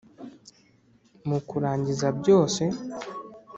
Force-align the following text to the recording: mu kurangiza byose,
mu 1.27 1.37
kurangiza 1.47 2.07
byose, 2.19 2.63